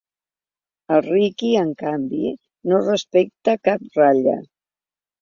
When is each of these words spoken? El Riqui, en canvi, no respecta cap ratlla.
El 0.95 1.03
Riqui, 1.07 1.51
en 1.65 1.69
canvi, 1.83 2.33
no 2.73 2.83
respecta 2.89 3.57
cap 3.71 3.89
ratlla. 4.03 4.39